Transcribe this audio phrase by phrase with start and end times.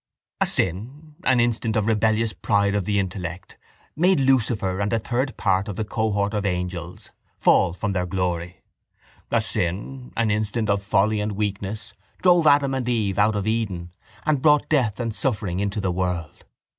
[0.39, 3.59] —A sin, an instant of rebellious pride of the intellect,
[3.95, 8.63] made Lucifer and a third part of the cohort of angels fall from their glory.
[9.29, 11.93] A sin, an instant of folly and weakness,
[12.23, 13.91] drove Adam and Eve out of Eden
[14.25, 16.45] and brought death and suffering into the world.